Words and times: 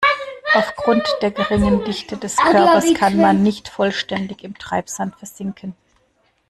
Aufgrund 0.55 1.03
der 1.21 1.29
geringeren 1.29 1.85
Dichte 1.85 2.17
des 2.17 2.35
Körpers 2.37 2.91
kann 2.95 3.17
man 3.17 3.43
nicht 3.43 3.67
vollständig 3.69 4.43
im 4.43 4.57
Treibsand 4.57 5.15
versinken. 5.17 5.75